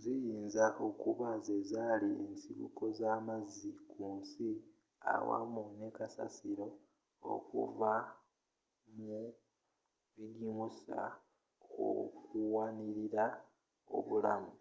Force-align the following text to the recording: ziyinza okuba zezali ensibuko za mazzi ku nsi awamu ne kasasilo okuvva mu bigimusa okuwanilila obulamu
ziyinza 0.00 0.64
okuba 0.86 1.28
zezali 1.46 2.08
ensibuko 2.26 2.84
za 2.98 3.12
mazzi 3.26 3.70
ku 3.90 4.02
nsi 4.18 4.48
awamu 5.14 5.64
ne 5.78 5.88
kasasilo 5.96 6.68
okuvva 7.34 7.92
mu 8.96 9.18
bigimusa 10.16 11.00
okuwanilila 11.86 13.26
obulamu 13.96 14.52